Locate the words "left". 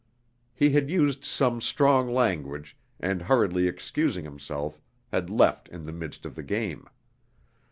5.29-5.69